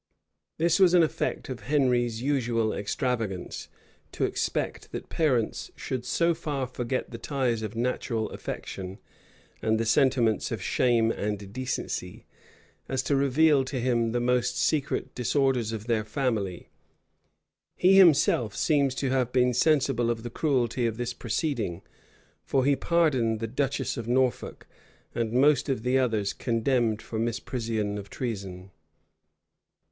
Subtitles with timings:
[0.57, 3.67] This was an effect of Henry's usual extravagance,
[4.13, 8.97] to expect that parents should so far forget the ties of natural affection,
[9.61, 12.25] and the sentiments of shame and decency,
[12.89, 16.71] as to reveal to him the most secret disorders of their family.
[17.75, 21.83] He himself seems to have been sensible of the cruelty of this proceeding;
[22.43, 24.65] for he pardoned the duchess of Norfolk
[25.13, 28.71] and most of the others condemned for misprision of treason.